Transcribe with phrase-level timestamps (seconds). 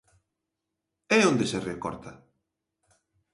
[1.17, 2.11] E onde se recorta?